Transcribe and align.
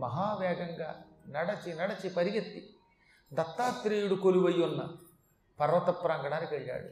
మహావేగంగా 0.00 1.02
నడచి 1.28 1.74
నడచి 1.74 2.10
పరిగెత్తి 2.10 2.74
దత్తాత్రేయుడు 3.32 4.14
కొలువై 4.14 4.52
ఉన్న 4.52 4.88
పర్వత 5.60 6.02
ప్రాంగణానికి 6.04 6.54
వెళ్ళాడు. 6.54 6.88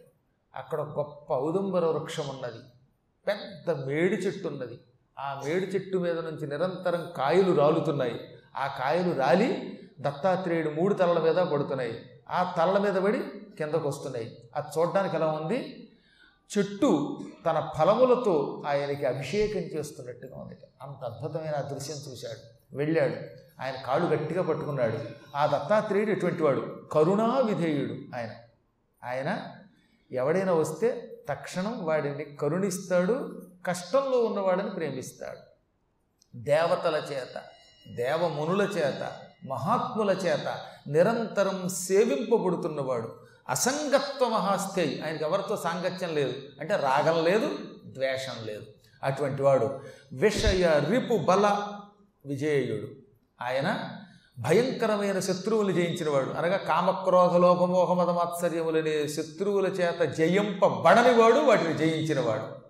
అక్కడ 0.54 0.80
గొప్ప 0.80 1.34
ఔదుంబర 1.34 1.84
వృక్షం 1.84 2.28
ఉన్నది. 2.28 2.58
పెద్ద 3.26 3.86
మేడి 3.86 4.14
చెట్టు 4.14 4.48
ఉన్నది. 4.48 4.80
ఆ 5.18 5.42
మేడి 5.44 5.66
చెట్టు 5.66 5.98
మీద 5.98 6.18
నుంచి 6.18 6.46
నిరంతరం 6.46 7.12
కాయలు 7.16 7.52
రాలుతున్నాయి. 7.52 8.38
ఆ 8.56 8.66
కాయలు 8.66 9.14
రాలి 9.14 9.78
దత్తాత్రేయుడు 10.00 10.70
మూడు 10.70 10.94
తలల 10.94 11.18
మీద 11.18 11.34
పడుతున్నాయి. 11.34 12.22
ఆ 12.30 12.54
తలల 12.58 12.78
మీద 12.78 12.94
పడి 12.94 13.18
కిందకు 13.58 13.88
వస్తున్నాయి 13.88 14.50
అది 14.54 14.80
చూడడానికి 14.80 15.16
ఎలా 15.16 15.26
ఉంది? 15.26 15.90
చెట్టు 16.58 17.18
తన 17.46 17.72
ఫలములతో 17.78 18.62
ఆయనకి 18.66 19.04
అభిషేకం 19.06 19.60
చేస్తున్నట్టుగా 19.60 20.40
ఉంది. 20.40 20.56
అంత 20.82 21.04
అద్భుతమైన 21.04 21.54
ఆ 21.54 21.60
దృశ్యం 21.60 21.96
చూశాడు. 21.96 22.57
వెళ్ళాడు. 22.72 23.14
ఆయన 23.62 23.74
కాళ్ళు 23.86 24.06
గట్టిగా 24.08 24.42
పట్టుకున్నాడు. 24.42 24.98
ఆ 25.36 25.46
దత్తాత్రేయుడు 25.46 26.10
ఎటువంటి 26.10 26.42
వాడు 26.42 26.88
కరుణా 26.92 27.38
విధేయుడు 27.38 28.16
ఆయన. 28.16 28.30
ఆయన 29.04 29.46
ఎవడైనా 30.12 30.52
వస్తే 30.52 31.18
తక్షణం 31.28 31.84
వాడిని 31.84 32.24
కరుణిస్తాడు 32.24 33.42
కష్టంలో 33.66 34.24
ఉన్నవాడిని 34.24 34.70
ప్రేమిస్తాడు. 34.70 35.38
దేవతల 36.36 36.96
చేత 37.12 37.42
దేవమునుల 37.94 38.62
చేత 38.62 39.12
మహాత్ముల 39.48 40.10
చేత 40.10 40.58
నిరంతరం 40.88 41.68
సేవింపబడుతున్నవాడు. 41.68 43.14
అసంగత్వ 43.48 44.28
మహాస్థేయి 44.28 45.02
ఆయనకి 45.02 45.24
ఎవరితో 45.24 45.56
సాంగత్యం 45.56 46.14
లేదు. 46.14 46.34
అంటే 46.60 46.76
రాగం 46.76 47.24
లేదు 47.24 47.58
ద్వేషం 47.86 48.46
లేదు. 48.46 48.66
అటువంటి 49.02 49.42
వాడు 49.42 49.80
విషయ 50.12 50.84
రిపు 50.88 51.16
బల 51.16 51.72
విజేయుడు. 52.26 52.88
ఆయన 53.44 53.78
భయంకరమైన 54.38 55.20
శత్రువులు 55.20 55.72
జయించినవాడు. 55.72 56.30
అనగా 56.30 56.56
కామక్రోధ 56.56 57.36
లోపమోహ 57.36 57.92
మదమాత్సర్యములనే 57.92 59.08
శత్రువుల 59.08 59.66
చేత 59.66 60.00
జయింపబడనివాడు 60.00 61.38
వాటిని 61.38 61.74
జయించినవాడు. 61.74 62.68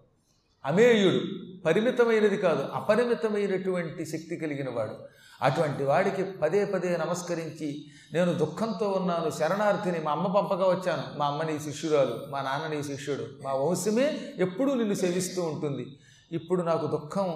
అమేయుడు 0.64 1.20
పరిమితమైనది 1.64 2.36
కాదు 2.36 2.62
అపరిమితమైనటువంటి 2.74 4.06
శక్తి 4.06 4.36
కలిగిన 4.36 4.70
వాడు 4.70 4.94
అటువంటి 5.42 5.84
వాడికి 5.84 6.24
పదే 6.24 6.64
పదే 6.64 6.96
నమస్కరించి 6.96 7.84
నేను 8.12 8.32
దుఃఖంతో 8.34 8.88
ఉన్నాను 8.88 9.30
శరణార్థిని 9.30 9.98
మా 9.98 10.10
అమ్మ 10.10 10.26
పంపగా 10.26 10.64
వచ్చాను. 10.68 11.18
మా 11.18 11.26
అమ్మ 11.26 11.42
నీ 11.42 11.58
శిష్యురాలు 11.58 12.18
మా 12.30 12.42
నాన్న 12.42 12.76
నీ 12.76 12.82
శిష్యుడు 12.82 13.26
మా 13.42 13.52
వంశమే 13.52 14.20
ఎప్పుడూ 14.38 14.74
నిన్ను 14.74 14.94
సేవిస్తూ 14.94 15.42
ఉంటుంది. 15.42 15.98
ఇప్పుడు 16.32 16.62
నాకు 16.62 16.86
దుఃఖం 16.86 17.34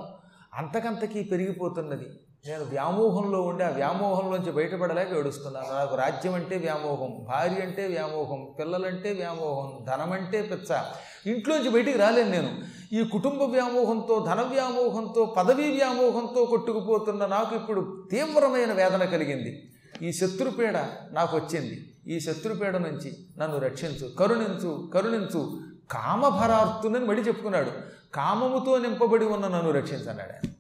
అంతకంతకీ 0.55 1.23
పెరిగిపోతున్నది. 1.23 2.07
నేను 2.49 2.65
వ్యామోహంలో 2.65 3.43
ఉండి 3.43 3.65
ఆ 3.65 3.69
వ్యామోహంలోంచి 3.69 4.53
బయటపడలేక 4.53 5.13
ఏడుస్తున్నాను. 5.19 5.79
నాకు 5.79 5.97
రాజ్యం 5.97 6.35
అంటే 6.35 6.57
వ్యామోహం 6.57 7.25
భార్య 7.29 7.57
అంటే 7.57 7.87
వ్యామోహం 7.87 8.49
పిల్లలంటే 8.59 9.13
వ్యామోహం 9.13 9.85
ధనమంటే 9.85 10.43
పెచ్చ. 10.43 10.79
ఇంట్లోంచి 11.27 11.69
బయటికి 11.69 11.99
రాలేను 11.99 12.31
నేను. 12.31 12.51
ఈ 12.95 13.05
కుటుంబ 13.05 13.43
వ్యామోహంతో 13.43 14.27
ధన 14.29 14.41
వ్యామోహంతో 14.41 15.35
పదవీ 15.37 15.71
వ్యామోహంతో 15.71 16.45
కొట్టుకుపోతున్న 16.45 17.27
నాకు 17.27 17.57
ఇప్పుడు 17.57 18.09
తీవ్రమైన 18.11 18.73
వేదన 18.73 19.05
కలిగింది. 19.05 19.69
ఈ 20.03 20.13
శత్రుపీడ 20.13 20.77
నాకు 21.11 21.37
వచ్చింది. 21.37 21.93
ఈ 22.07 22.21
శత్రుపీడ 22.21 22.77
నుంచి 22.77 23.17
నన్ను 23.39 23.59
రక్షించు 23.59 24.17
కరుణించు 24.17 24.91
కరుణించు 24.95 25.61
కామభరార్థునని 25.91 27.05
మడి 27.05 27.21
చెప్పుకున్నాడు. 27.21 27.71
కామముతో 28.15 28.79
నింపబడి 28.79 29.25
ఉన్న 29.25 29.49
నన్ను 29.49 29.71
రక్షించన్నాడు 29.71 30.33
ఆయన. 30.33 30.53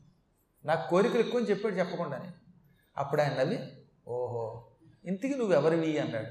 నాకు 0.64 0.90
కోరికలు 0.90 1.18
ఎక్కువ 1.18 1.40
అని 1.40 1.50
చెప్పాడు 1.50 1.74
చెప్పకుండానే. 1.74 2.30
అప్పుడు 2.98 3.22
ఆయన 3.22 3.34
నవ్వి 3.34 3.58
ఓహో 4.08 4.66
ఇంతకీ 5.04 5.34
నువ్వెవరివి 5.34 5.98
అన్నాడు. 5.98 6.26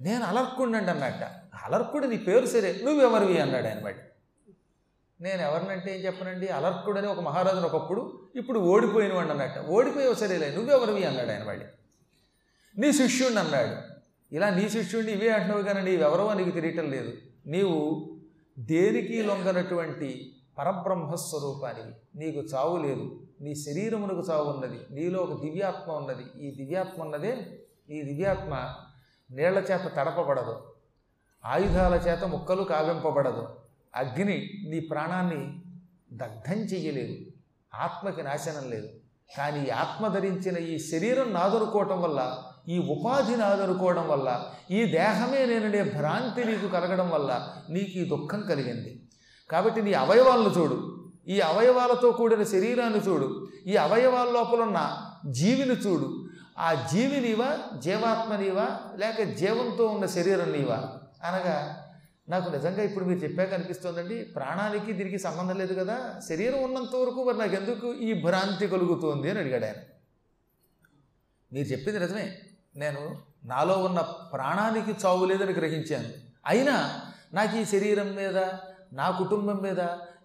నేను 0.00 0.24
అలర్కుండండి 0.24 0.90
అన్నట్ట. 0.90 1.22
అలర్కుడు 1.64 2.06
నీ 2.06 2.16
పేరు 2.16 2.46
సరే 2.46 2.80
నువ్వెవరివి 2.84 3.38
అన్నాడు 3.38 3.66
ఆయన 3.66 3.80
బట్టి 3.80 4.02
నేను 5.20 5.42
ఎవరినంటే 5.42 5.98
ఏం 5.98 6.06
చెప్పనండి? 6.06 6.48
అలర్కుడని 6.48 7.06
ఒక 7.06 7.20
మహారాజును 7.20 7.66
ఒకప్పుడు 7.66 8.28
ఇప్పుడు 8.36 8.58
ఓడిపోయిన 8.58 9.14
వాడు 9.14 9.30
అన్నట్ట. 9.30 9.58
ఓడిపోయావు 9.58 10.14
సరేలే 10.14 10.50
నువ్వెవరివి 10.50 11.04
అన్నాడు 11.04 11.30
ఆయన 11.30 11.44
వాడి 11.44 11.64
నీ 12.80 12.92
శిష్యుడిని 12.92 13.40
అన్నాడు. 13.40 13.76
ఇలా 14.34 14.50
నీ 14.50 14.68
శిష్యుడిని 14.68 15.12
ఇవే 15.12 15.28
అంటున్నావు 15.28 15.62
కానీ 15.62 15.90
నీవెవరో 15.90 16.34
నీకు 16.34 16.50
తెలియటం 16.50 16.90
లేదు. 16.90 17.12
నీవు 17.46 18.10
దేనికి 18.58 19.22
లొంగనటువంటి 19.22 20.35
పరబ్రహ్మస్వరూపానికి 20.58 22.18
నీకు 22.18 22.38
చావు 22.38 22.76
లేదు. 22.76 23.20
నీ 23.40 23.54
శరీరమునకు 23.54 24.20
చావు 24.30 24.50
ఉన్నది. 24.52 24.80
నీలో 24.90 25.22
ఒక 25.22 25.42
దివ్యాత్మ 25.42 25.92
ఉన్నది. 25.92 26.46
ఈ 26.46 26.50
దివ్యాత్మ 26.50 27.02
ఉన్నదే. 27.02 27.60
ఈ 27.90 28.02
దివ్యాత్మ 28.02 28.74
నీళ్ళ 29.30 29.58
చేత 29.58 29.92
తడపబడదు. 29.96 30.62
ఆయుధాల 31.44 31.94
చేత 31.94 32.24
ముక్కలు 32.24 32.62
కావింపబడదు. 32.62 33.48
అగ్ని 33.94 34.50
నీ 34.68 34.80
ప్రాణాన్ని 34.80 35.62
దగ్ధం 36.12 36.56
చెయ్యలేదు. 36.56 37.16
ఆత్మకి 37.74 38.22
నాశనం 38.22 38.70
లేదు. 38.70 38.88
కానీ 39.36 39.66
ఈ 39.66 39.70
ఆత్మ 39.70 40.08
ధరించిన 40.08 40.58
ఈ 40.58 40.78
శరీరం 40.78 41.32
నాదనుకోవటం 41.32 42.02
వల్ల 42.02 42.42
ఈ 42.68 42.78
ఉపాధి 42.78 43.36
నాదనుకోవడం 43.36 44.08
వల్ల 44.08 44.52
ఈ 44.70 44.84
దేహమే 44.84 45.46
నేననే 45.46 45.82
భ్రాంతి 45.82 46.44
నీకు 46.44 46.68
కలగడం 46.68 47.10
వల్ల 47.10 47.56
నీకు 47.70 47.98
ఈ 47.98 48.08
దుఃఖం 48.08 48.40
కలిగింది. 48.40 49.05
కాబట్టి 49.50 49.82
నీ 49.82 49.92
అవయవాలను 49.92 50.48
చూడు. 50.48 51.10
ఈ 51.28 51.40
అవయవాలతో 51.40 52.12
కూడిన 52.12 52.42
శరీరాన్ని 52.42 52.98
చూడు. 52.98 53.48
ఈ 53.66 53.76
అవయవాల 53.76 54.30
లోపల 54.30 54.60
ఉన్న 54.60 54.98
జీవిని 55.26 55.74
చూడు. 55.74 56.28
ఆ 56.58 56.88
జీవి 56.92 57.20
నీవా 57.20 57.58
జీవాత్మ 57.78 58.36
నీవా 58.36 58.68
లేక 58.96 59.22
జీవంతో 59.22 59.86
ఉన్న 59.86 60.06
శరీరం 60.06 60.52
నీవా? 60.52 60.92
అనగా 61.24 61.82
నాకు 62.28 62.50
నిజంగా 62.50 62.82
ఇప్పుడు 62.82 63.04
మీరు 63.04 63.18
చెప్పాక 63.18 63.54
అనిపిస్తోందండి 63.54 64.22
ప్రాణానికి 64.22 64.92
దీనికి 64.92 65.18
సంబంధం 65.18 65.58
లేదు 65.58 65.74
కదా. 65.74 66.20
శరీరం 66.28 66.62
ఉన్నంత 66.62 66.96
వరకు 66.96 67.24
మరి 67.24 67.38
నాకు 67.38 67.54
ఎందుకు 67.54 67.94
ఈ 67.94 68.22
భ్రాంతి 68.22 68.66
కలుగుతోంది 68.66 69.30
అని 69.30 69.38
అడిగాడు 69.38 69.64
ఆయన. 69.64 69.74
మీరు 71.52 71.68
చెప్పింది 71.68 71.98
నిజమే. 71.98 72.38
నేను 72.76 73.18
నాలో 73.44 73.74
ఉన్న 73.74 74.00
ప్రాణానికి 74.00 75.06
చావు 75.06 75.24
లేదని 75.24 75.52
గ్రహించాను. 75.52 76.08
అయినా 76.46 77.00
నాకు 77.32 77.56
ఈ 77.56 77.64
శరీరం 77.64 78.14
మీద 78.14 78.36
నా 78.92 79.10
కుటుంబం 79.10 79.56
మీద 79.62 79.78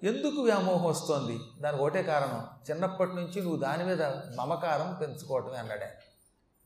ఎందుకు 0.04 0.42
వ్యామోహం 0.42 0.84
వస్తోంది? 0.84 1.40
దానికి 1.62 1.84
ఒకటే 1.84 2.04
కారణం. 2.04 2.48
చిన్నప్పటి 2.72 3.16
నుంచి 3.16 3.42
నువ్వు 3.42 3.60
దాని 3.60 3.86
మీద 3.86 4.04
మమకారం 4.40 4.98
పెంచుకోవటమే 5.02 5.58
అన్నాడు 5.58 5.86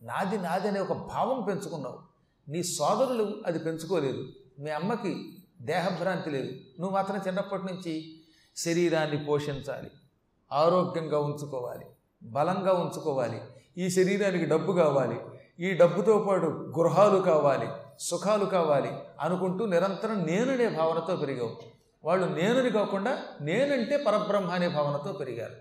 నాది 0.05 0.37
నాది 0.37 0.67
అనే 0.67 0.79
ఒక 0.79 0.93
భావం 0.93 1.41
పెంచుకున్నావు. 1.41 1.99
నీ 2.49 2.63
సోదరులు 2.63 3.35
అది 3.45 3.59
పెంచుకోలేదు. 3.59 4.23
మీ 4.59 4.71
అమ్మకి 4.71 5.37
దేహభ్రాంతి 5.61 6.29
లేదు. 6.29 6.51
నువ్వు 6.79 6.95
మాత్రం 6.95 7.21
చిన్నప్పటి 7.27 7.63
నుంచి 7.63 8.21
శరీరాన్ని 8.57 9.25
పోషించాలి. 9.25 9.91
ఆరోగ్యంగా 10.53 11.19
ఉంచుకోవాలి. 11.19 11.85
బలంగా 12.23 12.73
ఉంచుకోవాలి. 12.73 13.41
ఈ 13.77 13.89
శరీరానికి 13.89 14.45
డబ్బు 14.45 14.73
కావాలి. 14.73 15.19
ఈ 15.59 15.73
డబ్బుతో 15.73 16.25
పాటు 16.29 16.73
గృహాలు 16.79 17.21
కావాలి. 17.21 17.67
సుఖాలు 17.99 18.45
కావాలి 18.45 18.91
అనుకుంటూ 19.19 19.65
నిరంతరం 19.65 20.25
నేననే 20.25 20.69
భావనతో 20.69 21.15
పెరిగావు. 21.15 21.74
వాళ్ళు 22.05 22.25
నేనుని 22.25 22.69
కాకుండా 22.69 23.17
నేనంటే 23.41 23.97
పరబ్రహ్మ 23.97 24.49
అనే 24.49 24.67
భావనతో 24.67 25.13
పెరిగారు. 25.13 25.53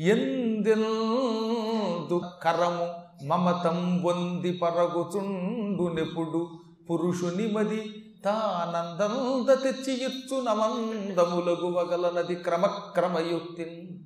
ఎందెల్దు 0.00 2.20
కరము 2.42 2.94
మమతం 3.26 4.04
వంది 4.04 4.52
పరగుచుండునెప్పుడు 4.52 6.58
పురుషుని 6.90 7.52
మది 7.52 8.04
తానందంద 8.24 9.62
తెచ్చి 9.62 9.94
ఇచ్చు 9.94 10.40
నమందములగు 10.40 11.66
వగలనది 11.66 12.34
క్రమక్రమయుక్తి 12.34 13.98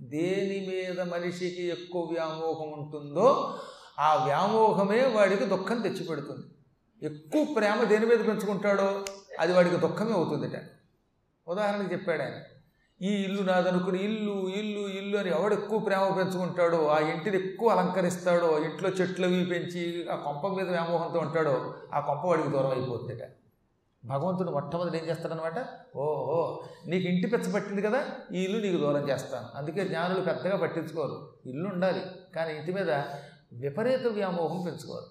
దేని 0.00 0.68
మీద 0.68 1.00
మనిషికి 1.00 1.66
ఎక్కువ 1.66 2.02
వ్యామోహం 2.02 2.72
ఉంటుందో 2.72 3.54
ఆ 3.98 4.24
వ్యామోహమే 4.24 5.06
వాడికి 5.06 5.44
దుఃఖం 5.44 5.80
తెచ్చిపెడుతుంది. 5.80 6.46
ఎక్కువ 7.02 7.54
ప్రేమ 7.54 7.84
దేని 7.84 8.06
మీద 8.06 8.18
పెంచుకుంటాడో 8.18 9.04
అది 9.38 9.52
వాడికి 9.52 9.76
దుఃఖమే 9.76 10.12
అవుతుందిట. 10.12 10.79
ఉదాహరణకి 11.50 11.92
చెప్పాడు 11.94 12.22
ఆయన. 12.22 12.38
ఈ 13.02 13.08
ఇల్లు 13.24 13.42
నాదనుకుని 13.42 14.04
ఇల్లు 14.04 14.48
ఇల్లు 14.48 14.88
ఇల్లు 14.88 15.18
అని 15.18 15.30
ఎవడు 15.30 15.54
ఎక్కువ 15.54 15.78
ప్రేమ 15.78 16.14
పెంచుకుంటాడో 16.16 16.86
ఆ 16.86 16.98
ఇంటిని 16.98 17.36
ఎక్కువ 17.36 17.68
అలంకరిస్తాడో 17.68 18.58
ఇంట్లో 18.64 18.88
చెట్లు 18.88 19.26
అవి 19.26 19.44
పెంచి 19.44 20.08
ఆ 20.08 20.16
కొంప 20.16 20.56
మీద 20.56 20.70
వ్యామోహంతో 20.70 21.18
ఉంటాడో 21.20 21.74
ఆ 21.94 22.00
కొంప 22.00 22.26
వాడికి 22.26 22.48
దూరం 22.48 22.70
అయిపోతుందట. 22.70 23.22
భగవంతుడు 24.04 24.50
మొట్టమొదటి 24.50 24.98
ఏం 24.98 25.04
చేస్తాడనమాట 25.04 25.58
ఓహో 25.96 26.62
నీకు 26.86 27.08
ఇంటి 27.08 27.26
పెచ్చ 27.26 27.52
పట్టింది 27.52 27.82
కదా 27.82 28.04
ఈ 28.34 28.44
ఇల్లు 28.44 28.58
నీకు 28.58 28.76
దూరం 28.76 29.08
చేస్తాను. 29.08 29.46
అందుకే 29.54 29.84
జ్ఞానులు 29.84 30.20
పెద్దగా 30.20 30.56
పట్టించుకోరు. 30.56 31.32
ఇల్లు 31.46 31.68
ఉండాలి 31.68 32.02
కానీ 32.34 32.54
ఇంటి 32.54 32.72
మీద 32.72 32.90
విపరీత 33.52 34.06
వ్యామోహం 34.06 34.62
పెంచుకోరు. 34.66 35.06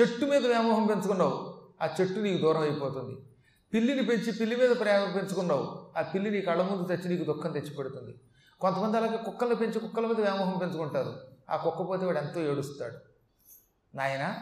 చెట్టు 0.00 0.24
మీద 0.24 0.46
వ్యామోహం 0.46 0.86
పెంచుకున్నావు 0.86 1.54
ఆ 1.82 1.88
చెట్టు 2.00 2.20
నీకు 2.20 2.40
దూరం 2.42 2.60
అయిపోతుంది. 2.60 3.16
పిల్లిని 3.74 4.02
పెంచి 4.02 4.32
పిల్లి 4.32 4.56
మీద 4.56 4.70
ప్రేమ 4.80 5.12
పెంచుకున్నావు. 5.16 5.92
ఆ 5.98 6.02
పిల్లి 6.02 6.30
నీ 6.30 6.40
కళ్ళ 6.40 6.62
ముందు 6.62 6.88
తెచ్చి 6.88 7.08
నీకు 7.08 7.32
దుఃఖం 7.32 7.52
తెచ్చిపెడుతుంది. 7.52 8.20
కొంతమంది 8.60 8.96
అలాగే 8.96 9.16
కుక్కలను 9.16 9.54
పెంచి 9.54 9.80
కుక్కల 9.80 10.06
మీద 10.06 10.20
వ్యామోహం 10.20 10.58
పెంచుకుంటారు. 10.58 11.20
ఆ 11.50 11.56
కుక్క 11.56 11.88
పోతే 11.88 12.06
వాడు 12.06 12.18
ఎంతో 12.18 12.40
ఏడుస్తాడు. 12.40 12.98
నాయన 13.96 14.36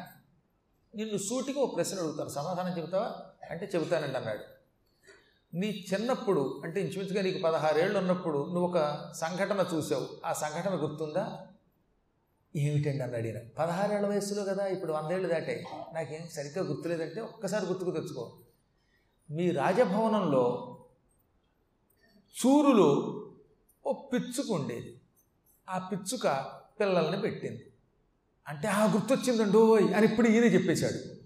నిన్ను 0.94 1.19
సూటిగా 1.19 1.61
ఒక 1.61 1.77
ప్రశ్న 1.77 1.99
అడుగుతాను. 1.99 2.29
సమాధానం 2.29 2.79
చెబుతావా? 2.79 3.15
అంటే 3.50 3.71
చెబుతానండి 3.75 4.17
అన్నాడు. 4.17 4.61
నీ 5.56 5.85
చిన్నప్పుడు 5.94 6.61
అంటే 6.65 6.81
ఇంచుమించుగా 6.81 7.23
నీకు 7.23 7.38
పదహారేళ్ళు 7.43 7.99
ఉన్నప్పుడు 7.99 8.38
నువ్వు 8.38 8.67
ఒక 8.67 9.11
సంఘటన 9.12 9.67
చూసావు 9.75 10.09
ఆ 10.27 10.32
సంఘటన 10.32 10.82
గుర్తుందా? 10.82 11.47
ఏమిటండి? 12.56 13.00
అన్నాడు 13.00 13.27
ఈయన. 13.27 13.38
పదహారేళ్ళ 13.59 14.09
వయసులో 14.09 14.44
కదా 14.44 14.67
ఇప్పుడు 14.67 14.93
వందేళ్ళు 14.93 15.29
దాటాయి 15.29 15.65
నాకేం 15.94 16.29
సరిగ్గా 16.32 16.65
గుర్తులేదంటే 16.65 17.21
ఒక్కసారి 17.21 17.67
గుర్తుకు 17.67 17.91
తెచ్చుకో. 17.91 18.38
మీ 19.31 19.50
రాజభవనంలో 19.50 20.77
చూరులో 22.37 22.91
ఓ 23.85 23.93
పిచ్చుకు 23.93 24.55
ఉండేది. 24.55 25.00
ఆ 25.69 25.79
పిచ్చుక 25.79 26.27
పిల్లల్ని 26.81 27.21
పెట్టింది. 27.21 27.73
అంటే 28.49 28.69
ఆ 28.69 28.93
గుర్తొచ్చిందండోయ్ 28.93 29.94
అని 29.94 30.06
ఇప్పుడు 30.06 30.29
ఈయన 30.29 30.44
చెప్పేశాడు. 30.44 31.21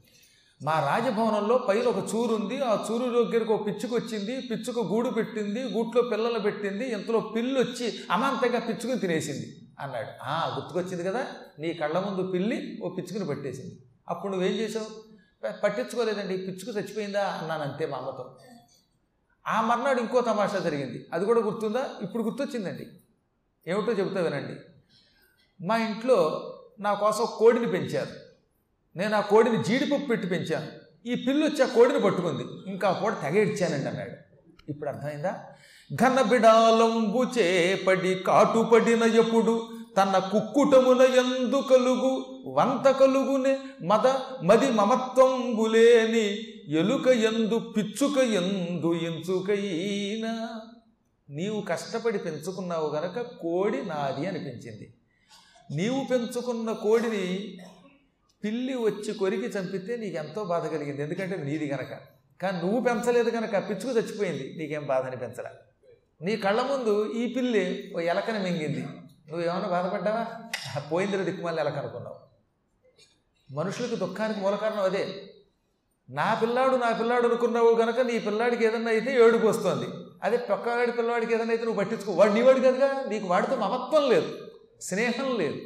మా 0.62 0.80
రాజభవనంలో 0.80 1.58
పైన 1.58 1.86
ఒక 1.88 2.14
చూరు 2.14 2.34
ఉంది. 2.34 2.62
ఆ 2.62 2.86
చూరు 2.90 3.24
దగ్గరకు 3.24 3.54
ఒక 3.54 3.66
పిచ్చుకు 3.66 3.94
వచ్చింది. 3.94 4.40
పిచ్చుక 4.40 4.78
గూడు 4.78 5.10
పెట్టింది. 5.10 5.62
గూట్లో 5.62 6.02
పిల్లలు 6.02 6.38
పెట్టింది. 6.38 6.84
ఇంతలో 6.84 7.20
పిల్లి 7.20 7.60
వచ్చి 7.60 7.98
అమాంతంగా 8.10 8.58
పిచ్చుకుని 8.58 8.98
తినేసింది 8.98 9.56
అన్నాడు. 9.80 10.08
ఆ 10.22 10.54
గుర్తుకొచ్చింది 10.56 11.04
కదా! 11.04 11.26
నీ 11.58 11.74
కళ్ళ 11.74 11.98
ముందు 11.98 12.32
పిల్లి 12.32 12.78
ఓ 12.82 12.88
పిచ్చుకుని 12.88 13.24
పెట్టేసింది. 13.26 13.78
అప్పుడు 14.08 14.32
నువ్వేం 14.32 14.52
చేసావు? 14.52 15.03
పట్టించుకోలేదండి 15.50 16.36
పిచ్చుకు 16.36 16.78
చచ్చిపోయిందా? 16.78 17.24
అన్నాను 17.24 17.62
అంతే 17.62 17.86
మా 17.86 17.98
అమ్మతో 17.98 18.36
ఆ 19.46 19.60
మర్నాడు 19.60 20.00
ఇంకో 20.00 20.20
తమాషా 20.20 20.58
జరిగింది. 20.58 21.06
అది 21.12 21.24
కూడా 21.24 21.40
గుర్తుందా? 21.40 21.90
ఇప్పుడు 22.02 22.22
గుర్తొచ్చిందండి. 22.22 22.86
ఏమిటో 23.66 23.92
చెబుతా 23.92 24.20
వినండి. 24.20 24.60
మా 25.64 25.76
ఇంట్లో 25.76 26.50
నా 26.80 26.94
కోసం 26.94 27.28
కోడిని 27.36 27.66
పెంచారు. 27.66 28.10
నేను 28.98 29.16
ఆ 29.16 29.20
కోడిని 29.20 29.64
జీడిపప్పు 29.64 30.06
పెట్టి 30.06 30.26
పెంచాను. 30.26 30.66
ఈ 31.08 31.14
పిల్లు 31.14 31.46
వచ్చి 31.46 31.62
ఆ 31.62 31.74
కోడిని 31.74 32.00
పట్టుకుంది. 32.00 32.70
ఇంకా 32.70 32.88
ఆ 32.88 33.00
కోడి 33.00 33.16
తెగ 33.16 33.36
ఇచ్చానండి 33.36 33.88
అన్నాడు. 33.88 34.10
ఇప్పుడు 34.70 34.90
అర్థమైందా? 34.90 35.44
ఘన 35.94 36.22
బిడాలంబు 36.22 37.24
చేపడి 37.38 38.14
కాటుపడిన 38.14 39.02
ఎప్పుడు 39.02 39.68
తన 39.96 40.18
కుక్కుటమున 40.18 41.02
ఎందు 41.02 41.64
కలుగు 41.70 42.42
వంత 42.46 42.90
కలుగునే 42.90 43.58
మద 43.82 44.06
మది 44.42 44.70
మమత్వంబులేని 44.70 46.26
ఎలుక 46.78 47.08
ఎందు 47.08 47.58
పిచ్చుక 47.58 48.18
ఎందు 48.18 48.94
ఎంచుకైనా. 48.94 50.60
నీవు 51.30 51.60
కష్టపడి 51.60 52.18
పెంచుకున్నావు 52.18 52.90
గనక 52.90 53.20
కోడి 53.20 53.86
నాది 53.86 54.26
అనిపించింది. 54.26 54.94
నీవు 55.70 56.04
పెంచుకున్న 56.10 56.72
కోడిని 56.72 57.58
పిల్లి 58.44 58.74
వచ్చి 58.74 59.14
కొరికి 59.14 59.46
చంపితే 59.46 59.96
నీకు 59.96 60.16
ఎంతో 60.16 60.44
బాధ 60.44 60.66
కలిగింది. 60.66 61.02
ఎందుకంటే 61.02 61.36
నీది 61.36 61.72
గనక. 61.72 62.00
కానీ 62.42 62.58
నువ్వు 62.58 62.80
పెంచలేదు 62.80 63.30
కనుక 63.30 63.52
పిచ్చుకు 63.68 63.98
చచ్చిపోయింది. 63.98 64.54
నీకేం 64.58 64.86
బాధ 64.86 65.04
అనిపించరా 65.04 65.50
నీ 66.22 66.36
కళ్ళ 66.36 66.62
ముందు 66.62 67.12
ఈ 67.12 67.34
పిల్లి 67.34 67.92
ఓ 67.96 68.00
ఎలకని 68.00 68.38
మింగింది. 68.38 68.86
నువ్వేమన్నా 69.30 69.68
బాధపడ్డావా? 69.68 70.26
పోయిందిరా 70.92 71.22
దిక్కుమాలి 71.22 71.60
ఎలా 71.60 71.70
కనుక్కున్నావు? 71.70 72.16
మనుషులకు 73.52 73.94
దుఃఖానికి 73.94 74.40
మూల 74.40 74.54
కారణం 74.54 74.82
అదే. 74.82 75.22
నా 76.10 76.38
పిల్లాడు 76.42 76.76
నా 76.76 76.92
పిల్లాడు 76.92 77.26
అనుకున్నావు 77.26 77.74
గనక 77.74 78.00
నీ 78.00 78.18
పిల్లాడికి 78.18 78.64
ఏదన్నా 78.64 78.90
అయితే 78.90 79.14
ఏడుపు 79.14 79.46
వస్తుంది. 79.46 79.86
అదే 80.22 80.36
పక్కవాడి 80.36 80.92
పిల్లవాడికి 80.92 81.34
ఏదైనా 81.34 81.50
అయితే 81.50 81.64
నువ్వు 81.64 81.80
పట్టించుకో. 81.80 82.12
వాడు 82.12 82.32
నీవాడు 82.32 82.60
కనుక 82.60 83.04
నీకు 83.08 83.26
వాడితో 83.26 83.56
మమత్వం 83.56 84.10
లేదు 84.10 84.50
స్నేహం 84.80 85.36
లేదు. 85.38 85.60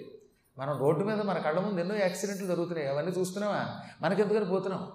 మనం 0.58 0.78
రోడ్డు 0.78 1.04
మీద 1.04 1.20
మన 1.20 1.38
కళ్ళ 1.38 1.60
ముందు 1.60 1.80
ఎన్నో 1.80 1.96
యాక్సిడెంట్లు 1.96 2.46
జరుగుతున్నాయి. 2.46 2.88
అవన్నీ 2.88 3.12
చూస్తున్నావా? 3.12 3.66
మనకెందుకని 4.00 4.44
పోతున్నాం 4.44 4.92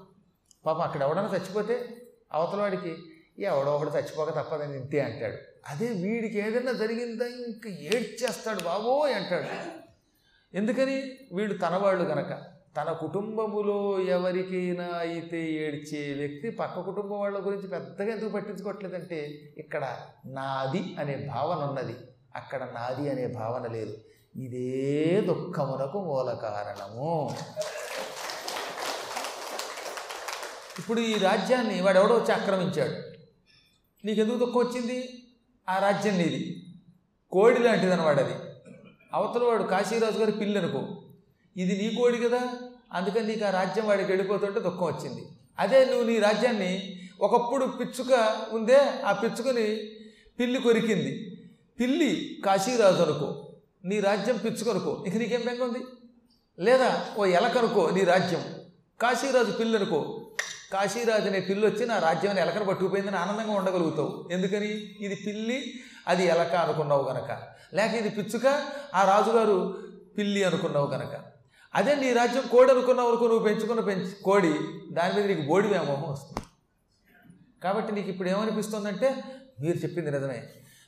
పాపం 0.66 0.82
అక్కడ 0.82 1.02
ఎవడన్నా 1.02 1.38
చచ్చిపోతే 1.38 1.98
అవతల 2.34 2.62
వాడికి 2.62 2.98
ఎవడో 3.40 3.76
ఒకడు 3.76 3.90
చచ్చిపోక 3.90 4.30
తప్పదని 4.30 4.78
ఇంతే 4.78 5.00
అంటాడు. 5.00 5.53
అదే 5.70 5.90
వీడికి 5.90 6.40
ఏదైనా 6.40 6.72
జరిగిందా? 6.72 7.26
ఇంక 7.26 7.68
ఏడ్చేస్తాడు 7.68 8.64
బాబోయ్ 8.64 9.14
అంటాడు. 9.14 9.48
ఎందుకని? 10.58 11.12
వీడు 11.34 11.54
తనవాళ్ళు 11.54 12.04
గనక. 12.04 12.54
తన 12.78 12.92
కుటుంబములో 12.92 14.00
ఎవరికైనా 14.00 14.86
అయితే 14.86 15.52
ఏడ్చే 15.52 16.14
వ్యక్తి 16.14 16.50
పక్క 16.50 16.80
కుటుంబం 16.80 17.20
వాళ్ళ 17.20 17.46
గురించి 17.46 17.68
పెద్దగా 17.68 18.08
ఎందుకు 18.08 18.30
పట్టించుకోవట్లేదంటే 18.30 19.42
ఇక్కడ 19.58 19.98
నాది 20.26 20.96
అనే 21.00 21.30
భావన 21.34 21.66
ఉన్నది. 21.66 21.96
అక్కడ 22.36 22.64
నాది 22.64 23.10
అనే 23.10 23.28
భావన 23.28 23.72
లేదు. 23.72 23.98
ఇదే 24.36 25.22
దుఃఖమునకు 25.22 26.04
మూల 26.04 26.34
కారణము. 26.34 27.36
ఇప్పుడు 30.80 31.00
ఈ 31.00 31.18
రాజ్యాన్ని 31.18 31.82
వాడెవడో 31.82 32.16
వచ్చి 32.16 32.32
ఆక్రమించాడు. 32.32 32.96
నీకెందుకు 34.06 34.38
దుఃఖం 34.38 34.58
వచ్చింది? 34.58 35.23
ఆ 35.70 35.80
రాజ్యం 35.80 36.18
నీది 36.18 36.64
కోడి 37.32 37.60
లాంటిది 37.60 37.94
అనవాడు 37.94 38.20
అది. 38.20 38.34
అవతల 39.14 39.44
వాడు 39.44 39.64
కాశీరాజు 39.64 40.20
గారి 40.20 40.32
పిల్లి 40.32 40.60
అనుకో 40.60 41.04
ఇది 41.58 41.78
నీ 41.78 41.96
కోడి 41.96 42.18
కదా 42.18 42.50
అందుకని 42.94 43.28
నీకు 43.28 43.46
ఆ 43.46 43.50
రాజ్యం 43.50 43.88
వాడికి 43.88 44.12
వెళ్ళిపోతుంటే 44.12 44.60
దుఃఖం 44.60 44.86
వచ్చింది. 44.86 45.26
అదే 45.60 45.86
నువ్వు 45.86 46.04
నీ 46.04 46.20
రాజ్యాన్ని 46.20 47.00
ఒకప్పుడు 47.22 47.66
పిచ్చుక 47.66 48.38
ఉందే 48.52 48.80
ఆ 49.06 49.12
పిచ్చుకని 49.12 49.76
పిల్లి 50.40 50.62
కొరికింది. 50.62 51.38
పిల్లి 51.80 52.42
కాశీరాజు 52.46 53.02
అనుకో. 53.02 53.54
నీ 53.86 54.00
రాజ్యం 54.00 54.38
పిచ్చుకనుకో 54.38 55.04
ఇక 55.08 55.16
నీకేం 55.16 55.42
బెంగ 55.46 55.64
ఉంది? 55.64 55.86
లేదా 56.60 57.08
ఓ 57.18 57.26
ఎలకనుకో 57.26 57.90
నీ 57.90 58.02
రాజ్యం. 58.04 58.44
కాశీరాజు 59.02 59.52
పిల్లి 59.52 59.78
అనుకో. 59.78 60.23
కాశీరాజు 60.74 61.28
అనే 61.28 61.40
పిల్లి 61.40 61.66
వచ్చి 61.68 61.86
నా 61.86 62.00
రాజ్యాన్ని 62.00 62.42
ఎలకను 62.42 62.66
పట్టుకుపోయిందని 62.66 63.16
ఆనందంగా 63.16 63.54
ఉండగలుగుతావు. 63.54 64.30
ఎందుకని? 64.32 64.72
ఇది 65.00 65.16
పిల్లి 65.16 65.74
అది 66.08 66.26
ఎలక 66.26 66.56
అనుకున్నావు 66.56 67.04
గనక. 67.10 67.38
లేక 67.74 67.94
ఇది 67.94 68.10
పిచ్చుక 68.10 68.46
ఆ 68.96 69.04
రాజుగారు 69.04 69.78
పిల్లి 70.18 70.44
అనుకున్నావు 70.44 70.88
గనక. 70.88 71.20
అదే 71.76 71.96
నీ 71.96 72.14
రాజ్యం 72.14 72.44
కోడి 72.52 72.72
అనుకున్నావు 72.72 73.10
అనుకో 73.10 73.28
నువ్వు 73.28 73.48
పెంచుకున్న 73.48 73.82
పెంచి 73.82 74.12
కోడి 74.24 74.54
దాని 74.92 75.14
మీద 75.16 75.26
నీకు 75.26 75.42
బోడి 75.42 75.68
వ్యామోహం 75.68 76.12
వస్తుంది. 76.12 76.42
కాబట్టి 77.64 77.92
నీకు 77.94 78.10
ఇప్పుడు 78.10 78.30
ఏమనిపిస్తుందంటే 78.30 79.16
మీరు 79.62 79.78
చెప్పింది 79.78 80.12
నిజమే. 80.12 80.44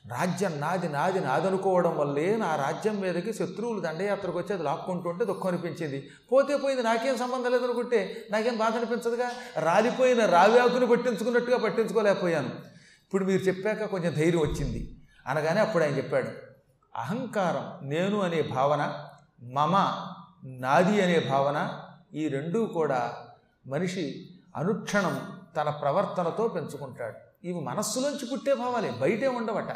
రాజ్యం 0.07 0.59
నాది 0.59 0.89
నాది 0.89 1.19
నాదనుకోవడం 1.19 1.97
వల్లే 1.97 2.35
నా 2.35 2.55
రాజ్యం 2.55 2.99
మీదకి 2.99 3.33
శత్రువులు 3.33 3.79
దండయాత్రకు 3.79 4.37
వచ్చి 4.37 4.53
అది 4.53 4.63
లాక్కుంటుంటే 4.63 5.25
దుఃఖం 5.25 5.47
అనిపించింది. 5.47 6.09
పోతే 6.31 6.57
పోయింది 6.57 6.83
నాకేం 6.83 7.17
సంబంధం 7.17 7.51
లేదనుకుంటే 7.51 8.27
నాకేం 8.31 8.57
బాధ 8.57 8.75
అనిపించదుగా? 8.75 9.31
రాలిపోయిన 9.59 10.25
రావ్యాకుని 10.25 10.87
పట్టించుకున్నట్టుగా 10.87 11.57
పట్టించుకోలేకపోయాను. 11.57 12.47
ఇప్పుడు 13.03 13.25
మీరు 13.25 13.41
చెప్పాక 13.41 13.85
కొంచెం 13.85 14.13
ధైర్యం 14.13 14.41
వచ్చింది. 14.41 14.97
అనగానే 15.27 15.61
అప్పుడు 15.61 15.83
ఆయన 15.83 15.97
చెప్పాడు 15.97 16.27
అహంకారం 16.95 17.89
నేను 17.89 18.21
అనే 18.21 18.41
భావన 18.41 19.03
మమ 19.43 19.75
నాది 20.45 21.01
అనే 21.01 21.19
భావన 21.19 21.79
ఈ 22.15 22.27
రెండూ 22.27 22.65
కూడా 22.65 23.13
మనిషి 23.67 24.29
అనుక్షణం 24.55 25.21
తన 25.57 25.69
ప్రవర్తనతో 25.69 26.47
పెంచుకుంటాడు. 26.47 27.15
ఇవి 27.45 27.59
మనస్సులోంచి 27.59 28.25
పుట్టే 28.25 28.53
భావాలే 28.53 28.91
బయటే 28.91 29.27
ఉండవట. 29.27 29.71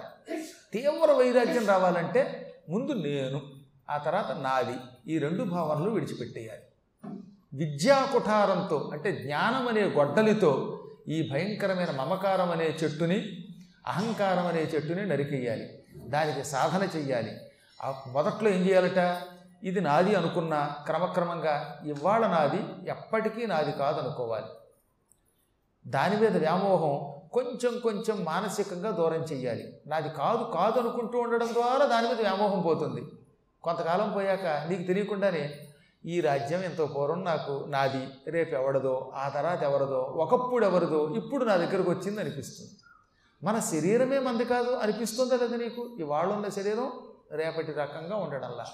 తీవ్ర 0.74 1.12
వైరాగ్యం 1.12 1.68
రావాలంటే 1.68 2.54
ముందు 2.70 2.92
నేను 2.92 3.42
ఆ 3.90 3.98
తర్వాత 3.98 4.32
నాది 4.32 4.76
ఈ 5.14 5.18
రెండు 5.18 5.44
భావనలు 5.44 5.90
విడిచిపెట్టేయాలి. 5.90 6.62
విద్యా 7.54 8.10
కుఠారంతో 8.14 8.90
అంటే 8.94 9.12
జ్ఞానం 9.12 9.68
అనే 9.68 9.82
గొడ్డలితో 9.82 10.80
ఈ 11.08 11.30
భయంకరమైన 11.34 11.92
మమకారం 11.92 12.52
అనే 12.52 12.66
చెట్టుని 12.66 13.46
అహంకారం 13.88 14.48
అనే 14.48 14.62
చెట్టుని 14.62 15.06
నరికేయాలి. 15.06 15.84
దానికి 15.96 16.44
సాధన 16.44 16.88
చెయ్యాలి. 16.96 17.38
మొదట్లో 18.08 18.50
ఏం 18.50 18.62
చేయాలట? 18.68 19.22
ఇది 19.64 19.82
నాది 19.82 20.16
అనుకున్న 20.16 20.76
క్రమక్రమంగా 20.86 21.84
ఇవాళ 21.86 22.28
నాది 22.28 22.90
ఎప్పటికీ 22.90 23.46
నాది 23.46 23.72
కాదనుకోవాలి. 23.72 24.46
దాని 25.88 26.18
మీద 26.18 26.38
వ్యామోహం 26.38 27.19
కొంచెం 27.34 27.80
కొంచెం 27.80 28.24
మానసికంగా 28.24 28.92
దూరం 28.92 29.22
చేయాలి 29.22 29.82
నాది 29.88 30.10
కాదు 30.10 30.44
కాదు 30.54 30.80
అనుకుంటూ 30.80 31.20
ఉండడం 31.20 31.50
ద్వారా 31.54 31.86
దాని 31.86 32.08
మీద 32.08 32.22
వ్యామోహం 32.22 32.62
పోతుంది. 32.62 33.04
కొంతకాలం 33.64 34.12
పోయాక 34.12 34.46
నీకు 34.70 34.84
తెలియకుండానే 34.84 35.44
ఈ 36.06 36.22
రాజ్యం 36.22 36.62
ఎంతో 36.64 36.86
పూర్వం 36.86 37.24
నాకు 37.24 37.66
నాది 37.68 38.08
రేపు 38.28 38.56
ఎవడదో 38.56 39.12
ఆ 39.16 39.30
తర్వాత 39.30 39.64
ఎవరిదో 39.64 40.00
ఒకప్పుడు 40.00 40.66
ఎవరిదో 40.66 41.10
ఇప్పుడు 41.10 41.46
నా 41.46 41.56
దగ్గరకు 41.56 41.90
వచ్చింది 41.92 42.22
అనిపిస్తుంది. 42.22 42.72
మన 43.44 43.60
శరీరమే 43.60 44.20
మంది 44.20 44.46
కాదు 44.46 44.72
అనిపిస్తుందా 44.72 45.36
లేదా 45.36 45.58
నీకు? 45.58 45.96
ఇవాళ 46.00 46.26
ఉన్న 46.26 46.50
శరీరం 46.50 46.92
రేపటి 47.32 47.72
రకంగా 47.72 48.16
ఉండడంలా. 48.16 48.66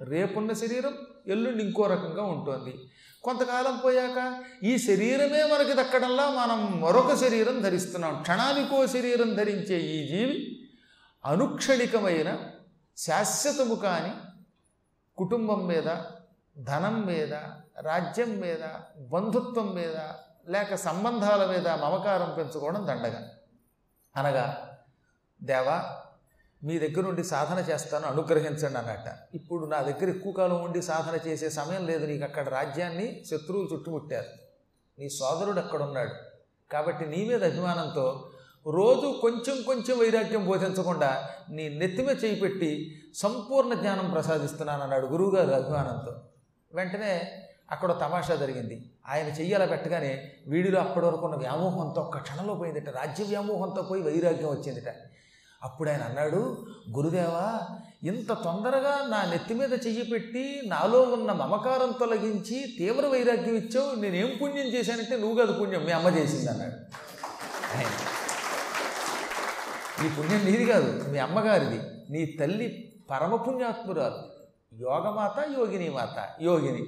రేపున్న 0.00 0.52
శరీరం 0.52 0.94
ఎల్లుండి 1.26 1.64
ఇంకో 1.64 1.86
రకంగా 1.86 2.22
ఉంటుంది. 2.22 2.90
కొంతకాలం 3.24 3.76
పోయాక 3.76 4.42
ఈ 4.64 4.78
శరీరమే 4.78 5.44
మనకి 5.44 5.72
దక్కడంలా 5.72 6.30
మనం 6.30 6.80
మరొక 6.80 7.14
శరీరం 7.14 7.60
ధరిస్తున్నాం. 7.60 8.22
క్షణానికో 8.22 8.86
శరీరం 8.86 9.34
ధరించే 9.34 9.80
ఈ 9.80 10.08
జీవి 10.08 10.68
అనుక్షణికమైన 11.24 12.38
శాశ్వతము 12.96 13.74
కాని 13.74 14.12
కుటుంబం 15.16 15.66
మీద 15.66 15.96
ధనం 16.58 17.06
మీద 17.06 17.34
రాజ్యం 17.80 18.40
మీద 18.40 18.68
బంధుత్వం 18.98 19.74
మీద 19.74 19.96
లేక 20.48 20.74
సంబంధాల 20.74 21.46
మీద 21.50 21.68
మమకారం 21.68 22.34
పెంచుకోవడం 22.38 22.86
దండగ. 22.86 23.28
అనగా 24.16 24.76
దేవా 25.42 25.96
మీ 26.64 26.78
దగ్గర 26.78 27.00
నుండి 27.00 27.24
సాధన 27.24 27.72
చేస్తాను 27.72 28.06
అనుగ్రహించండి 28.06 28.78
అన్నట్ట. 28.78 29.36
ఇప్పుడు 29.36 29.66
నా 29.66 29.82
దగ్గర 29.82 30.08
ఎక్కువ 30.08 30.32
కాలం 30.32 30.64
ఉండి 30.64 30.82
సాధన 30.82 31.28
చేసే 31.28 31.50
సమయం 31.50 31.86
లేదు. 31.86 32.06
నీకు 32.06 32.24
అక్కడ 32.24 32.48
రాజ్యాన్ని 32.48 33.24
శత్రువులు 33.30 33.68
చుట్టుముట్టారు. 33.72 34.26
నీ 34.98 35.08
సోదరుడు 35.08 35.58
అక్కడున్నాడు. 35.58 36.10
కాబట్టి 36.72 37.06
నీ 37.06 37.28
మీద 37.28 37.44
అభిమానంతో 37.44 38.30
రోజు 38.66 39.18
కొంచెం 39.22 39.62
కొంచెం 39.62 39.98
వైరాగ్యం 39.98 40.46
బోధించకుండా 40.46 41.28
నీ 41.50 41.68
నెత్తిమే 41.68 42.12
చేయి 42.12 42.40
పెట్టి 42.40 43.02
సంపూర్ణ 43.14 43.74
జ్ఞానం 43.74 44.10
ప్రసాదిస్తున్నాను 44.10 44.82
అన్నాడు 44.82 45.06
గురువుగారు 45.06 45.50
అభిమానంతో. 45.50 46.20
వెంటనే 46.74 47.42
అక్కడ 47.70 48.00
తమాషా 48.00 48.34
జరిగింది. 48.34 48.90
ఆయన 49.08 49.26
చెయ్యాల 49.26 49.64
పెట్టగానే 49.64 50.32
వీడిలో 50.48 50.80
అప్పటి 50.80 51.06
వరకు 51.06 51.26
ఉన్న 51.26 51.36
వ్యామోహంతో 51.36 52.00
ఒక్క 52.00 52.18
క్షణంలో 52.18 52.54
పోయిందట. 52.54 52.88
రాజ్య 52.88 53.24
వ్యామోహంతో 53.24 53.82
పోయి 53.82 54.02
వైరాగ్యం 54.02 54.48
వచ్చిందిట. 54.48 54.88
అప్పుడు 55.66 55.90
ఆయన 55.90 56.02
అన్నాడు 56.02 56.40
గురుదేవా 56.96 57.46
ఇంత 58.04 58.32
తొందరగా 58.32 59.06
నా 59.08 59.30
నెత్తి 59.30 59.54
మీద 59.54 59.72
చెయ్యి 59.72 60.02
పెట్టి 60.02 60.62
నాలో 60.66 61.02
ఉన్న 61.02 61.32
మమకారం 61.32 61.94
తొలగించి 62.00 62.58
తీవ్ర 62.78 63.06
వైరాగ్యం 63.06 63.56
ఇచ్చావు 63.56 64.00
నేనేం 64.00 64.30
పుణ్యం 64.42 64.66
చేశానంటే 64.66 65.16
నువ్వు 65.16 65.36
కాదు 65.36 65.52
పుణ్యం 65.52 65.84
మీ 65.84 65.92
అమ్మ 65.92 66.08
చేసింది 66.08 66.50
అన్నాడు. 66.50 66.76
నీ 67.76 67.84
ఈ 70.06 70.10
పుణ్యం 70.10 70.44
నీది 70.44 70.66
కాదు 70.66 71.08
మీ 71.10 71.18
అమ్మగారిది 71.18 71.80
నీ 72.10 72.26
తల్లి 72.26 72.92
పరమపుణ్యాత్మురాలు 73.10 74.20
యోగమాత 74.82 75.38
యోగిని 75.58 75.88
మాత 75.90 76.28
యోగిని. 76.42 76.82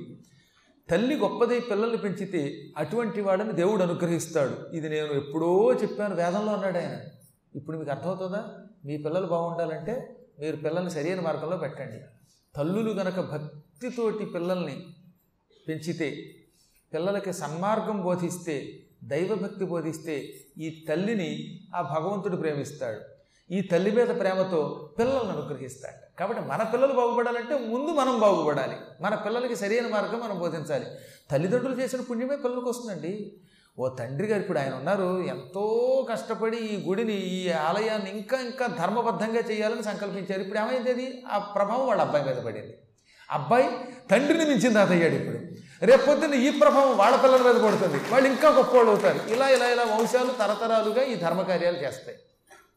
తల్లి 0.91 1.17
గొప్పదై 1.17 1.61
పిల్లల్ని 1.61 1.97
పెంచితే 1.97 2.43
అటువంటి 2.77 3.21
వాళ్ళని 3.21 3.53
దేవుడు 3.53 3.83
అనుగ్రహిస్తాడు. 3.83 4.77
ఇది 4.77 4.89
నేను 4.89 5.13
ఎప్పుడో 5.13 5.73
చెప్పాను 5.83 6.15
వేదంలో 6.15 6.53
అన్నాడు 6.53 6.79
ఆయన. 6.79 6.97
ఇప్పుడు 7.55 7.77
మీకు 7.79 7.91
అర్థమవుతుందా? 7.91 8.43
మీ 8.85 8.97
పిల్లలు 8.97 9.27
బాగుండాలంటే 9.27 10.17
మీరు 10.39 10.57
పిల్లల్ని 10.57 10.91
సరైన 10.91 11.21
మార్గంలో 11.21 11.57
పెట్టండి. 11.57 12.01
తల్లులు 12.57 12.91
గనక 12.91 13.21
భక్తితోటి 13.21 14.27
పిల్లల్ని 14.27 14.87
పెంచితే 15.69 16.35
పిల్లలకి 16.95 17.33
సన్మార్గం 17.33 18.03
బోధిస్తే 18.03 18.81
దైవభక్తి 19.05 19.65
బోధిస్తే 19.65 20.35
ఈ 20.59 20.85
తల్లిని 20.89 21.61
ఆ 21.75 21.83
భగవంతుడు 21.83 22.37
ప్రేమిస్తాడు. 22.37 23.01
ఈ 23.53 23.61
తల్లి 23.61 23.91
మీద 23.91 24.09
ప్రేమతో 24.21 24.91
పిల్లలను 24.99 25.31
అనుగ్రహిస్తాడు. 25.31 26.19
కాబట్టి 26.19 26.43
మన 26.43 26.63
పిల్లలు 26.63 26.93
బాగుపడాలంటే 26.93 27.59
ముందు 27.59 27.91
మనం 27.91 28.21
బాగుపడాలి. 28.21 28.77
మన 29.01 29.15
పిల్లలకి 29.15 29.57
సరైన 29.57 29.89
మార్గం 29.89 30.21
మనం 30.21 30.39
బోధించాలి. 30.39 30.87
తల్లిదండ్రులు 31.31 31.81
చేసిన 31.81 32.01
పుణ్యమే 32.01 32.37
పిల్లలకు 32.37 32.71
వస్తుందండి. 32.71 33.41
ఓ 33.81 33.89
తండ్రి 33.89 34.29
గారు 34.29 34.41
ఇప్పుడు 34.41 34.59
ఆయన 34.59 34.75
ఉన్నారు. 34.75 35.23
ఎంతో 35.23 35.65
కష్టపడి 36.11 36.57
ఈ 36.57 36.87
గుడిని 36.89 37.13
ఈ 37.13 37.51
ఆలయాన్ని 37.51 38.11
ఇంకా 38.11 38.41
ఇంకా 38.41 38.67
ధర్మబద్ధంగా 38.67 39.41
చేయాలని 39.51 39.83
సంకల్పించారు. 39.83 40.41
ఇప్పుడు 40.41 40.59
ఏమైంది? 40.59 40.91
అది 40.91 41.23
ఆ 41.31 41.39
ప్రభావం 41.39 41.87
వాళ్ళ 41.87 42.03
అబ్బాయి 42.03 42.25
మీద 42.25 42.37
పడింది. 42.37 42.75
అబ్బాయి 43.31 43.69
తండ్రిని 44.11 44.45
మించిన 44.45 44.73
తాత 44.73 44.91
అయ్యాడు 44.91 45.15
ఇప్పుడు. 45.15 45.39
రేపు 45.85 46.07
పొద్దున్న 46.07 46.35
ఈ 46.35 46.51
ప్రభావం 46.51 46.97
వాళ్ళ 46.97 47.17
పిల్లల 47.17 47.43
మీద 47.43 47.63
పడుతుంది. 47.65 48.01
వాళ్ళు 48.11 48.29
ఇంకా 48.29 48.49
గొప్పవాళ్ళు 48.51 48.91
అవుతారు. 48.91 49.21
ఇలా 49.29 49.49
ఇలా 49.49 49.67
ఇలా 49.69 49.83
వంశాలు 49.83 50.31
తరతరాలుగా 50.31 51.03
ఈ 51.03 51.15
ధర్మకార్యాలు 51.15 51.77
చేస్తాయి. 51.77 52.19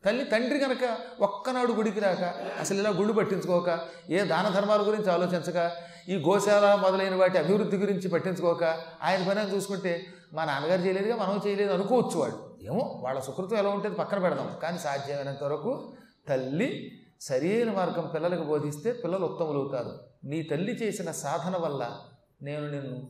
తల్లి 0.06 0.24
తండ్రి 0.26 0.60
కనుక 0.60 0.98
ఒక్కనాడు 1.22 1.74
గుడికి 1.74 2.00
రాక 2.00 2.24
అసలు 2.60 2.80
ఇలా 2.80 2.90
గుళ్ళు 2.90 3.14
పట్టించుకోక 3.14 3.80
ఏ 4.10 4.24
దాన 4.24 4.50
ధర్మాల 4.50 4.88
గురించి 4.88 5.12
ఆలోచించక 5.12 5.72
ఈ 6.10 6.16
గోశాల 6.16 6.76
మొదలైన 6.76 7.16
వాటి 7.16 7.38
అభివృద్ధి 7.38 7.78
గురించి 7.78 8.10
పట్టించుకోక 8.10 8.64
ఆయన 9.04 9.28
పని 9.30 9.56
చూసుకుంటే 9.56 10.06
మా 10.34 10.46
నాన్నగారు 10.46 10.82
చేయలేదుగా 10.82 11.16
మనం 11.16 11.42
చేయలేదు 11.48 11.74
అనుకోవచ్చు 11.74 12.20
వాడు. 12.20 12.58
ఏమో 12.62 13.02
వాళ్ళ 13.04 13.20
సుకృతం 13.20 13.58
ఎలా 13.58 13.70
ఉంటుంది 13.70 13.96
పక్కన 13.96 14.20
పెడదాం. 14.20 14.60
కానీ 14.62 14.80
సాధ్యమైనంత 14.80 15.44
వరకు 15.44 15.94
తల్లి 16.28 16.92
సరైన 17.22 17.72
మార్గం 17.72 18.12
పిల్లలకు 18.14 18.44
బోధిస్తే 18.44 18.92
పిల్లలు 18.92 19.26
ఉత్తములవుతారు 19.26 20.00
నీ 20.24 20.44
తల్లి 20.44 20.72
చేసిన 20.72 21.12
సాధన 21.12 21.58
వల్ల 21.58 22.00
నేను 22.42 22.72
నిన్ను 22.72 23.10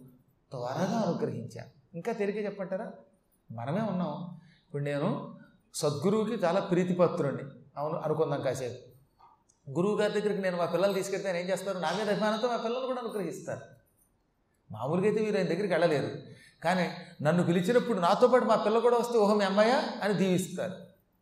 త్వరగా 0.51 1.03
అనుగ్రహించాను 1.07 1.69
ఇంకా 1.93 2.11
తెలియక 2.11 2.45
చెప్పంటారా? 2.45 2.91
మనమే 3.51 3.81
ఉన్నాం. 3.81 4.39
ఇప్పుడు 4.65 4.83
నేను 4.83 5.35
సద్గురువుకి 5.73 6.45
చాలా 6.45 6.59
ప్రీతిపత్రుణ్ణి 6.59 7.43
అవును 7.77 7.97
అనుకుందాం 7.99 8.41
కాసేపు. 8.41 8.91
గురువు 9.71 9.97
గారి 9.97 10.21
దగ్గరికి 10.21 10.41
నేను 10.41 10.57
మా 10.57 10.65
పిల్లలు 10.65 10.93
తీసుకెళ్తే 10.93 11.31
నేను 11.31 11.43
ఏం 11.43 11.49
చేస్తారు? 11.49 11.77
నా 11.77 11.91
మీద 11.91 12.09
అభిమానంతో 12.09 12.47
మా 12.47 12.57
పిల్లలు 12.57 12.85
కూడా 12.85 12.99
అనుగ్రహిస్తారు. 12.99 13.61
మామూలుగా 14.71 15.07
అయితే 15.07 15.23
వీరు 15.23 15.37
ఆయన 15.37 15.47
దగ్గరికి 15.47 15.73
వెళ్ళలేరు. 15.73 16.17
కానీ 16.63 16.93
నన్ను 17.21 17.43
పిలిచినప్పుడు 17.43 17.99
నాతో 17.99 18.27
పాటు 18.27 18.45
మా 18.45 18.55
పిల్ల 18.55 18.79
కూడా 18.79 18.97
వస్తే 18.97 19.17
ఓహో 19.17 19.35
మీ 19.35 19.45
అమ్మాయ? 19.45 19.83
అని 20.03 20.13
దీవిస్తారు. 20.13 20.73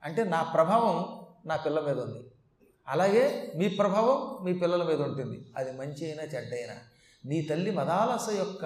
అంటే 0.03 0.23
నా 0.23 0.43
ప్రభావం 0.43 1.25
నా 1.45 1.55
పిల్ల 1.55 1.79
మీద 1.79 1.99
ఉంది. 1.99 2.31
అలాగే 2.87 3.53
మీ 3.55 3.69
ప్రభావం 3.69 4.45
మీ 4.45 4.53
పిల్లల 4.53 4.83
మీద 4.83 5.01
ఉంటుంది. 5.01 5.53
అది 5.57 5.71
మంచి 5.71 6.05
అయినా 6.05 6.23
చెడ్డ 6.23 6.53
అయినా 6.53 6.73
నీ 7.25 7.41
తల్లి 7.41 7.71
మదాలస 7.71 8.29
యొక్క 8.29 8.65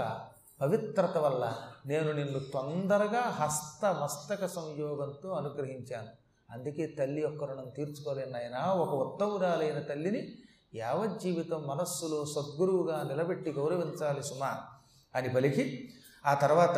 పవిత్రత 0.61 1.17
వల్ల 1.17 1.53
నేను 1.85 2.11
నిన్ను 2.11 2.39
తొందరగా 2.39 3.19
హస్త 3.19 3.85
మస్తక 4.03 4.47
సంయోగంతో 4.47 5.29
అనుగ్రహించాను. 5.29 6.07
అందుకే 6.51 6.87
తల్లి 6.87 7.21
యొక్క 7.21 7.43
రుణం 7.43 7.69
తీర్చుకోలేని 7.75 8.37
ఆయన 8.37 8.57
ఒక 8.59 8.89
ఉత్తమురాలైన 8.89 9.79
తల్లిని 9.79 10.29
యావజ్జీవితం 10.75 11.63
మనస్సులో 11.67 12.25
సద్గురువుగా 12.25 13.03
నిలబెట్టి 13.03 13.51
గౌరవించాలి 13.51 14.23
సుమా 14.23 14.57
అని 15.15 15.29
పలికి. 15.29 15.89
ఆ 16.25 16.33
తర్వాత 16.33 16.77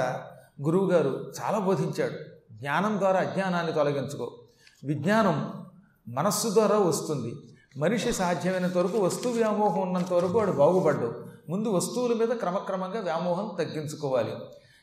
గురువుగారు 0.62 1.34
చాలా 1.44 1.60
బోధించాడు. 1.60 2.14
జ్ఞానం 2.54 3.00
ద్వారా 3.00 3.20
అజ్ఞానాన్ని 3.20 3.74
తొలగించుకో. 3.74 4.38
విజ్ఞానం 4.84 5.66
మనస్సు 6.08 6.50
ద్వారా 6.50 6.78
వస్తుంది. 6.78 7.36
మనిషి 7.78 8.14
సాధ్యమైనంత 8.14 8.78
వరకు 8.78 8.98
వస్తు 8.98 9.28
వ్యామోహం 9.28 9.82
ఉన్నంత 9.82 10.14
వరకు 10.14 10.38
వాడు 10.38 10.52
బాగుపడ్డు 10.52 11.35
ముందు 11.50 11.70
వస్తువుల 11.70 12.14
మీద 12.14 12.28
క్రమక్రమంగా 12.28 13.00
వ్యామోహం 13.00 13.56
తగ్గించుకోవాలి. 13.60 14.36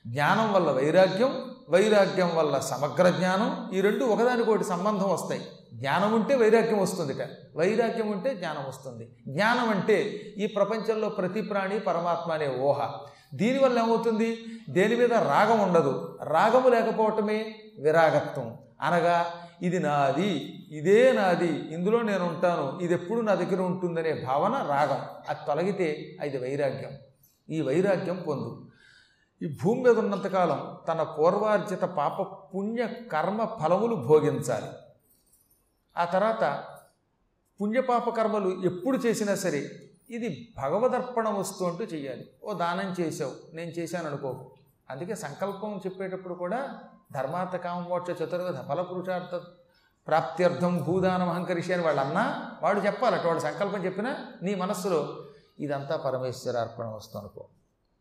జ్ఞానం 0.06 0.52
వల్ల 0.52 0.70
వైరాగ్యం 0.70 1.50
వైరాగ్యం 1.70 2.36
వల్ల 2.36 2.58
సమగ్ర 2.58 3.10
జ్ఞానం 3.10 3.76
ఈ 3.76 3.80
రెండు 3.80 4.04
ఒకదానికొకటి 4.04 4.64
సంబంధం 4.64 5.10
వస్తాయి. 5.10 5.46
జ్ఞానం 5.74 6.14
ఉంటే 6.14 6.34
వైరాగ్యం 6.34 6.78
వస్తుందిట. 6.78 7.28
వైరాగ్యం 7.56 8.10
ఉంటే 8.10 8.34
జ్ఞానం 8.34 8.68
వస్తుంది. 8.68 9.16
జ్ఞానం 9.28 9.70
అంటే 9.70 10.02
ఈ 10.38 10.46
ప్రపంచంలో 10.46 11.08
ప్రతి 11.08 11.42
ప్రాణి 11.42 11.80
పరమాత్మ 11.80 12.32
అనే 12.32 12.56
ఊహ. 12.58 12.90
దీనివల్ల 13.34 13.78
ఏమవుతుంది? 13.78 14.44
దేని 14.70 14.96
మీద 14.96 15.14
రాగం 15.14 15.60
ఉండదు. 15.60 16.18
రాగము 16.22 16.68
లేకపోవటమే 16.68 17.54
విరాగత్వం. 17.78 18.58
అనగా 18.82 19.26
ఇది 19.62 19.78
నాది 19.78 20.30
ఇదే 20.70 21.12
నాది 21.12 21.74
ఇందులో 21.74 22.02
నేను 22.02 22.24
ఉంటాను 22.26 22.78
ఇది 22.82 22.94
ఎప్పుడు 22.94 23.20
నా 23.20 23.34
దగ్గర 23.34 23.60
ఉంటుందనే 23.60 24.24
భావన 24.24 24.66
రాగం. 24.68 25.00
అది 25.28 25.38
తొలగితే 25.46 26.16
అది 26.20 26.38
వైరాగ్యం. 26.38 26.90
ఈ 27.50 27.60
వైరాగ్యం 27.60 28.24
పొందు. 28.28 28.70
ఈ 29.42 29.58
భూమి 29.62 29.82
మీద 29.82 29.98
ఉన్నంతకాలం 29.98 30.76
తన 30.88 31.02
పూర్వార్జిత 31.02 31.80
పాప 31.80 32.22
పుణ్య 32.54 32.88
కర్మ 33.12 33.44
ఫలములు 33.44 33.94
భోగించాలి. 33.94 34.66
ఆ 35.96 36.04
తర్వాత 36.04 36.64
పుణ్యపాప 37.60 38.16
కర్మలు 38.16 38.62
ఎప్పుడు 38.64 38.98
చేసినా 38.98 39.34
సరే 39.34 39.70
ఇది 40.10 40.54
భగవదర్పణ 40.56 41.28
వస్తు 41.28 41.64
అంటూ 41.64 41.84
చేయాలి. 41.84 42.26
ఓ 42.44 42.52
దానం 42.52 42.94
చేసావు 43.00 43.56
నేను 43.56 43.70
చేశాను 43.70 44.06
అనుకో 44.08 44.50
అందుకే 44.90 45.14
సంకల్పం 45.14 45.80
చెప్పేటప్పుడు 45.86 46.34
కూడా 46.34 46.78
ధర్మార్థ 47.14 47.56
కామోక్ష 47.56 48.10
చతుర్విధ 48.10 48.56
ఫలపురుషార్థ 48.68 49.40
ప్రాప్త్యర్థం 50.06 50.76
భూదానం 50.76 51.28
అహంకరిషి 51.28 51.72
అని 51.72 51.82
వాళ్ళు 51.82 52.00
అన్నా 52.00 52.50
వాడు 52.62 52.80
చెప్పాలట 52.80 53.26
వాడు 53.26 53.38
సంకల్పం 53.38 53.84
చెప్పినా 53.84 54.16
నీ 54.42 54.54
మనస్సులో 54.54 55.16
ఇదంతా 55.60 55.96
పరమేశ్వర 55.96 56.56
అర్పణ 56.56 56.84
వస్తుందనుకో 56.84 57.48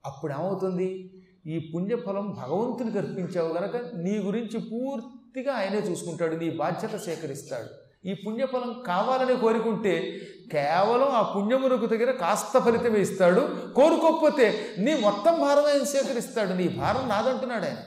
అప్పుడు 0.06 0.34
ఏమవుతుంది? 0.34 1.13
ఈ 1.46 1.72
పుణ్యఫలం 1.75 2.32
భగవంతునికి 2.32 2.98
అర్పించావు 2.98 3.48
గనక 3.48 3.75
నీ 3.75 4.18
గురించి 4.18 4.60
పూర్తిగా 4.60 5.53
ఆయనే 5.53 5.77
చూసుకుంటాడు 5.77 6.36
నీ 6.36 6.50
బాధ్యత 6.50 6.96
సేకరిస్తాడు. 6.96 7.70
ఈ 8.08 8.13
పుణ్యఫలం 8.13 8.84
కావాలని 8.88 9.38
కోరుకుంటే 9.38 10.20
కేవలం 10.51 11.10
ఆ 11.10 11.22
పుణ్యమునకు 11.22 11.86
దగ్గర 11.86 12.12
కాస్త 12.12 12.60
ఫలితమే 12.60 13.00
ఇస్తాడు. 13.00 13.41
కోరుకోకపోతే 13.75 14.65
నీ 14.77 15.00
మొత్తం 15.01 15.39
భారం 15.39 15.65
ఆయన 15.65 15.84
సేకరిస్తాడు. 15.84 16.53
నీ 16.53 16.68
భారం 16.68 17.10
నాదంటున్నాడు 17.10 17.65
ఆయన. 17.65 17.77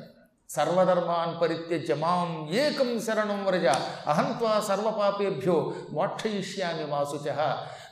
సర్వధర్మాన్ 0.50 1.40
పరిత్యజ్య 1.40 1.94
మాం 1.94 2.48
ఏకం 2.52 3.00
శరణం 3.00 3.44
వ్రజ 3.44 3.66
అహంత్వా 4.06 4.60
సర్వపాపేభ్యో 4.68 5.72
మోక్షయిష్యామి 5.90 6.84
వాసుచ. 6.84 7.28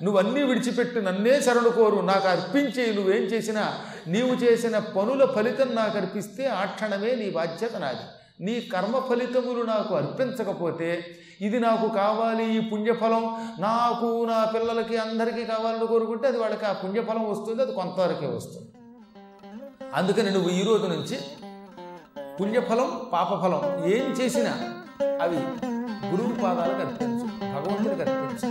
నువ్వన్నీ 0.02 0.42
విడిచిపెట్టి 0.42 1.02
నన్నే 1.02 1.40
శరణు 1.40 1.68
కోరు 1.68 2.00
నాకు 2.00 2.28
అర్పించే 2.28 2.92
నువ్వేం 2.92 3.22
చేసినా 3.22 3.78
నీవు 4.06 4.34
చేసిన 4.34 4.78
పనుల 4.78 5.24
ఫలితం 5.24 5.74
నాకు 5.74 5.98
అర్పిస్తే 5.98 6.46
ఆ 6.46 6.64
క్షణమే 6.64 7.14
నీ 7.14 7.30
బాధ్యత 7.30 7.76
నాది. 7.76 8.06
నీ 8.44 8.60
కర్మ 8.60 8.98
ఫలితములు 8.98 9.62
నాకు 9.62 9.94
అర్పించకపోతే 9.94 11.16
ఇది 11.40 11.60
నాకు 11.60 11.88
కావాలి 11.88 12.56
ఈ 12.56 12.70
పుణ్యఫలం. 12.70 13.24
నాకు 13.58 14.24
నా 14.24 14.44
పిల్లలకి 14.44 14.96
అందరికీ 14.96 15.44
కావాలని 15.44 15.86
కోరుకుంటే 15.86 16.28
అది 16.28 16.38
వాళ్ళకి 16.38 16.64
ఆ 16.64 16.72
పుణ్యఫలం 16.72 17.30
వస్తుంది 17.30 17.62
అది 17.62 17.72
కొంతవరకే 17.72 18.26
వస్తుంది. 18.26 18.68
అందుకని 19.94 20.30
నువ్వు 20.30 20.50
ఈరోజు 20.50 20.86
నుంచి 20.86 21.18
పుణ్యఫలం 22.38 22.90
పాపఫలం 23.12 23.62
ఏం 23.94 24.04
చేసినా 24.18 24.52
అవి 25.24 25.40
గురువు 26.10 26.34
పాదాలకు 26.42 26.82
అర్పించు 26.86 27.26
భగవంతుడికి 27.54 28.02
అర్పించు. 28.04 28.48